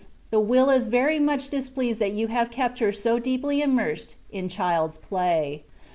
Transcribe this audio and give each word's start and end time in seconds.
the 0.31 0.39
will 0.39 0.71
is 0.71 0.87
very 0.87 1.19
much 1.19 1.49
displeased 1.49 1.99
that 2.01 2.11
you 2.11 2.25
have 2.25 2.49
kept 2.49 2.79
her 2.79 2.91
so 2.91 3.19
deeply 3.19 3.61
immersed 3.61 4.15
in 4.31 4.49
children's 4.49 4.97
play. 4.97 5.63